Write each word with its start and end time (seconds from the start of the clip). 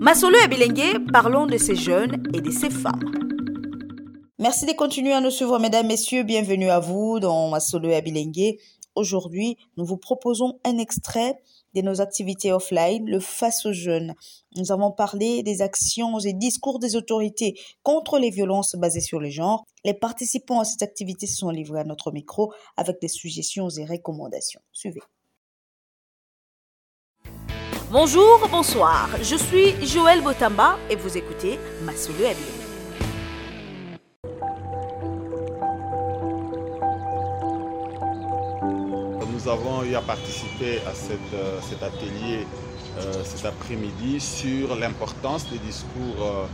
Masolo 0.00 0.36
et 0.44 0.48
Bilengue, 0.48 1.10
parlons 1.10 1.46
de 1.46 1.56
ces 1.56 1.74
jeunes 1.74 2.22
et 2.34 2.40
de 2.40 2.50
ces 2.50 2.70
femmes. 2.70 3.12
Merci 4.38 4.66
de 4.66 4.72
continuer 4.72 5.12
à 5.12 5.20
nous 5.20 5.30
suivre, 5.30 5.58
mesdames, 5.58 5.86
messieurs. 5.86 6.22
Bienvenue 6.22 6.68
à 6.68 6.80
vous 6.80 7.18
dans 7.18 7.48
Masolo 7.48 7.88
et 7.90 8.02
Bilengue. 8.02 8.58
Aujourd'hui, 8.94 9.56
nous 9.76 9.84
vous 9.84 9.96
proposons 9.96 10.58
un 10.64 10.78
extrait 10.78 11.38
de 11.74 11.80
nos 11.82 12.00
activités 12.00 12.52
offline, 12.52 13.06
le 13.06 13.20
Face 13.20 13.64
aux 13.66 13.72
jeunes. 13.72 14.14
Nous 14.56 14.72
avons 14.72 14.92
parlé 14.92 15.42
des 15.42 15.62
actions 15.62 16.18
et 16.18 16.32
discours 16.32 16.78
des 16.78 16.96
autorités 16.96 17.58
contre 17.82 18.18
les 18.18 18.30
violences 18.30 18.76
basées 18.76 19.00
sur 19.00 19.20
le 19.20 19.30
genre. 19.30 19.64
Les 19.84 19.94
participants 19.94 20.60
à 20.60 20.64
cette 20.64 20.82
activité 20.82 21.26
se 21.26 21.36
sont 21.36 21.50
livrés 21.50 21.80
à 21.80 21.84
notre 21.84 22.12
micro 22.12 22.52
avec 22.76 23.00
des 23.00 23.08
suggestions 23.08 23.68
et 23.70 23.84
recommandations. 23.84 24.60
Suivez. 24.72 25.00
Bonjour, 27.98 28.46
bonsoir. 28.50 29.08
Je 29.22 29.36
suis 29.36 29.86
Joël 29.86 30.20
Botamba 30.20 30.76
et 30.90 30.96
vous 30.96 31.16
écoutez 31.16 31.58
Massoulou 31.82 32.26
Abilene. 32.26 32.36
Nous 39.32 39.48
avons 39.48 39.82
eu 39.82 39.94
à 39.94 40.02
participer 40.02 40.80
à 40.84 40.90
euh, 40.90 41.58
cet 41.62 41.82
atelier 41.82 42.46
euh, 42.98 43.24
cet 43.24 43.46
après-midi 43.46 44.20
sur 44.20 44.76
l'importance 44.76 45.48
des 45.48 45.58
discours 45.58 46.48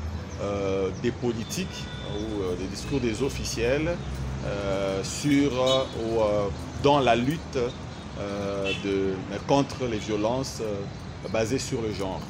euh, 0.45 0.91
des 1.03 1.11
politiques 1.11 1.83
ou 2.21 2.55
des 2.57 2.69
discours 2.69 3.01
des 3.01 3.21
officiels 3.21 3.97
sur, 5.03 5.51
dans 6.85 7.01
la 7.01 7.17
lutte 7.17 7.59
contre 9.49 9.87
les 9.91 9.99
violences 9.99 10.63
basées 11.31 11.59
sur 11.59 11.83
le 11.83 11.93
genre. 11.93 12.21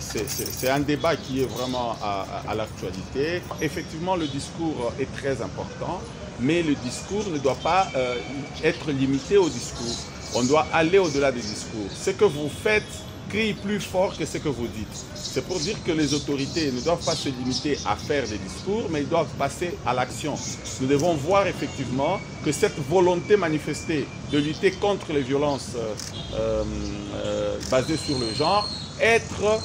c'est 0.00 0.68
un 0.70 0.80
débat 0.80 1.16
qui 1.16 1.42
est 1.42 1.46
vraiment 1.46 1.96
à 2.02 2.54
l'actualité. 2.54 3.42
Effectivement, 3.60 4.16
le 4.16 4.26
discours 4.26 4.92
est 4.98 5.12
très 5.12 5.40
important 5.42 6.00
mais 6.40 6.62
le 6.62 6.74
discours 6.74 7.28
ne 7.30 7.38
doit 7.38 7.56
pas 7.56 7.88
euh, 7.94 8.16
être 8.64 8.90
limité 8.90 9.36
au 9.36 9.48
discours. 9.48 9.96
On 10.34 10.42
doit 10.44 10.66
aller 10.72 10.98
au-delà 10.98 11.32
du 11.32 11.40
discours. 11.40 11.88
Ce 11.94 12.10
que 12.10 12.24
vous 12.24 12.48
faites 12.48 12.84
crie 13.30 13.54
plus 13.54 13.80
fort 13.80 14.16
que 14.16 14.24
ce 14.26 14.38
que 14.38 14.48
vous 14.48 14.66
dites. 14.66 15.04
C'est 15.14 15.46
pour 15.46 15.58
dire 15.58 15.76
que 15.84 15.92
les 15.92 16.12
autorités 16.14 16.70
ne 16.72 16.80
doivent 16.80 17.04
pas 17.04 17.14
se 17.14 17.28
limiter 17.28 17.78
à 17.86 17.96
faire 17.96 18.24
des 18.26 18.38
discours, 18.38 18.84
mais 18.90 19.02
ils 19.02 19.08
doivent 19.08 19.34
passer 19.38 19.74
à 19.86 19.94
l'action. 19.94 20.34
Nous 20.80 20.86
devons 20.86 21.14
voir 21.14 21.46
effectivement 21.46 22.20
que 22.44 22.52
cette 22.52 22.78
volonté 22.88 23.36
manifestée 23.36 24.06
de 24.32 24.38
lutter 24.38 24.72
contre 24.72 25.12
les 25.12 25.22
violences 25.22 25.72
euh, 25.76 25.94
euh, 26.34 27.58
basées 27.70 27.96
sur 27.96 28.18
le 28.18 28.32
genre, 28.34 28.68
être 29.00 29.60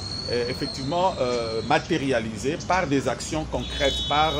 effectivement 0.48 1.14
matérialisée 1.68 2.58
par 2.66 2.88
des 2.88 3.06
actions 3.06 3.46
concrètes, 3.52 4.08
par 4.08 4.32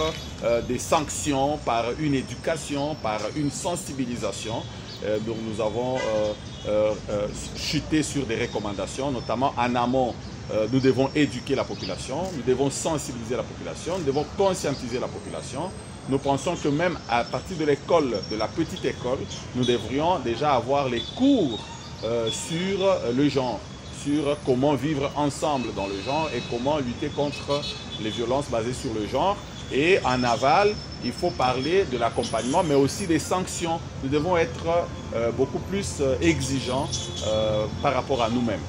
euh, 0.45 0.61
des 0.61 0.79
sanctions, 0.79 1.57
par 1.65 1.87
une 1.99 2.15
éducation, 2.15 2.95
par 2.97 3.21
une 3.37 3.51
sensibilisation. 3.51 4.63
Euh, 5.05 5.19
nous 5.27 5.61
avons 5.61 5.97
euh, 6.69 6.93
chuté 7.57 8.03
sur 8.03 8.25
des 8.27 8.37
recommandations, 8.37 9.11
notamment 9.11 9.53
en 9.57 9.75
amont. 9.75 10.15
nous 10.73 10.81
devons 10.81 11.11
éduquer 11.15 11.55
la 11.57 11.65
population, 11.65 12.19
nous 12.37 12.43
devons 12.43 12.71
sensibiliser 12.71 13.37
la 13.37 13.43
population, 13.43 13.99
nous 13.99 14.05
devons 14.05 14.25
conscientiser 14.37 14.99
la 15.01 15.09
population. 15.09 15.63
Nous 16.09 16.19
pensons 16.19 16.55
que 16.55 16.69
même 16.69 16.97
à 17.09 17.25
partir 17.25 17.57
de 17.57 17.65
l'école, 17.65 18.15
de 18.31 18.37
la 18.37 18.47
petite 18.47 18.85
école, 18.85 19.19
nous 19.57 19.65
devrions 19.65 20.21
déjà 20.21 20.55
avoir 20.55 20.89
les 20.89 21.03
cours 21.17 21.59
sur 22.31 22.79
le 23.13 23.29
genre, 23.29 23.59
sur 24.05 24.37
comment 24.47 24.75
vivre 24.77 25.11
ensemble 25.17 25.75
dans 25.75 25.89
le 25.89 26.01
genre 26.01 26.31
et 26.33 26.41
comment 26.49 26.79
lutter 26.79 27.09
contre 27.09 27.61
les 28.01 28.11
violences 28.11 28.49
basées 28.49 28.73
sur 28.73 28.95
le 28.95 29.07
genre. 29.09 29.37
Et 29.73 29.99
en 30.05 30.23
aval, 30.23 30.75
il 31.05 31.13
faut 31.13 31.31
parler 31.31 31.85
de 31.85 31.99
l'accompagnement, 31.99 32.63
mais 32.63 32.75
aussi 32.75 33.07
des 33.07 33.19
sanctions. 33.19 33.79
Nous 34.03 34.09
devons 34.09 34.37
être 34.37 34.67
euh, 35.15 35.31
beaucoup 35.33 35.59
plus 35.59 36.01
euh, 36.01 36.17
exigeants 36.21 36.89
euh, 37.27 37.67
par 37.83 37.95
rapport 37.95 38.23
à 38.23 38.31
nous-mêmes. 38.31 38.61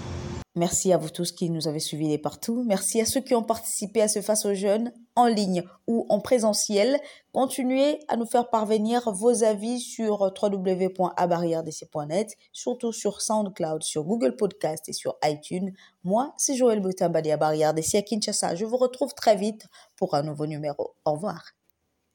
Merci 0.56 0.92
à 0.92 0.98
vous 0.98 1.10
tous 1.10 1.32
qui 1.32 1.50
nous 1.52 1.68
avez 1.68 1.80
suivis 1.80 2.10
de 2.10 2.18
partout. 2.18 2.66
Merci 2.68 3.00
à 3.00 3.06
ceux 3.06 3.22
qui 3.22 3.36
ont 3.36 3.44
participé 3.44 4.02
à 4.02 4.08
ce 4.08 4.22
Face 4.22 4.46
aux 4.46 4.56
jeunes 4.56 4.92
en 5.18 5.26
ligne 5.26 5.64
ou 5.88 6.06
en 6.10 6.22
présentiel. 6.22 7.02
Continuez 7.34 8.00
à 8.08 8.16
nous 8.16 8.26
faire 8.26 8.50
parvenir 8.50 9.12
vos 9.12 9.44
avis 9.44 9.82
sur 9.82 10.32
www.abarrièredc.net, 10.42 12.36
surtout 12.54 12.94
sur 12.94 13.22
SoundCloud, 13.22 13.84
sur 13.84 14.04
Google 14.04 14.36
Podcast 14.36 14.88
et 14.88 14.94
sur 14.94 15.18
iTunes. 15.26 15.74
Moi, 16.04 16.34
c'est 16.38 16.56
Joël 16.56 16.80
Boutambadi 16.80 17.32
à 17.32 17.38
Barrière 17.38 17.74
à 17.76 18.02
Kinshasa. 18.02 18.56
Je 18.56 18.66
vous 18.66 18.78
retrouve 18.78 19.14
très 19.14 19.36
vite 19.36 19.66
pour 19.96 20.14
un 20.14 20.24
nouveau 20.24 20.46
numéro. 20.46 20.94
Au 21.04 21.14
revoir. 21.14 21.57